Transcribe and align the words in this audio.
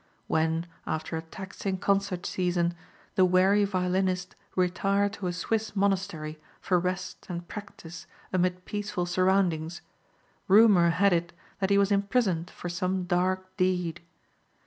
When, 0.25 0.65
after 0.87 1.15
a 1.15 1.21
taxing 1.21 1.77
concert 1.77 2.25
season, 2.25 2.73
the 3.13 3.23
weary 3.23 3.65
violinist 3.65 4.35
retired 4.55 5.13
to 5.13 5.27
a 5.27 5.31
Swiss 5.31 5.75
monastery 5.75 6.39
for 6.59 6.79
rest 6.79 7.27
and 7.29 7.47
practice 7.47 8.07
amid 8.33 8.65
peaceful 8.65 9.05
surroundings, 9.05 9.83
rumor 10.47 10.89
had 10.89 11.13
it 11.13 11.33
that 11.59 11.69
he 11.69 11.77
was 11.77 11.91
imprisoned 11.91 12.49
for 12.49 12.67
some 12.67 13.03
dark 13.03 13.55
deed. 13.57 14.01